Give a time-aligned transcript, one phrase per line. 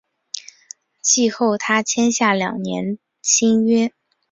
[0.99, 3.93] 季后他签下两年新约。